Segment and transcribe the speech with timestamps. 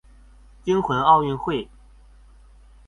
[0.65, 1.69] 驚魂奧運會